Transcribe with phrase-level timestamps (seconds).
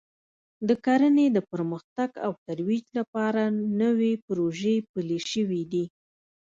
[0.67, 3.41] د کرنې د پرمختګ او ترویج لپاره
[3.81, 5.85] نوې پروژې پلې شوې دي